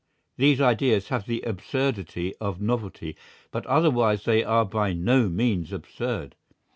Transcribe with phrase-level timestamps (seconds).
[0.35, 3.15] These ideas have the absurdity of novelty,
[3.51, 6.35] but otherwise they are by no means absurd.